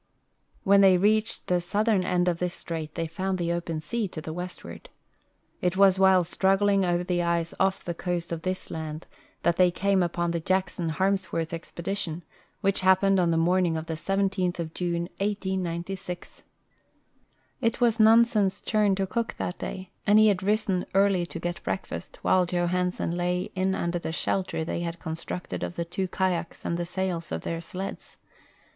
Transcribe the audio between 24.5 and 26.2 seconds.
they had constructed of the two